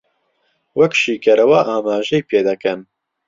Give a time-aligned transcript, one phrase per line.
[0.79, 2.79] وەک شیکەرەوە ئاماژەی پێ دەکەن